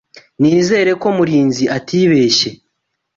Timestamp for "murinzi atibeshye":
1.17-2.49